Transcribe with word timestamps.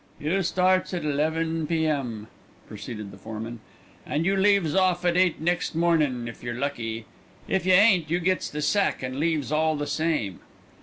"You 0.19 0.41
starts 0.41 0.95
at 0.95 1.05
eleven 1.05 1.67
p.m.," 1.67 2.25
proceeded 2.67 3.11
the 3.11 3.19
foreman, 3.19 3.59
"and 4.03 4.25
you 4.25 4.35
leaves 4.35 4.73
off 4.73 5.05
at 5.05 5.15
eight 5.15 5.39
next 5.39 5.75
mornin' 5.75 6.27
if 6.27 6.41
you're 6.41 6.57
lucky. 6.57 7.05
If 7.47 7.67
y'ain't 7.67 8.09
you 8.09 8.19
gets 8.19 8.49
the 8.49 8.63
sack, 8.63 9.03
and 9.03 9.19
leaves 9.19 9.51
all 9.51 9.75
the 9.75 9.85
same." 9.85 10.39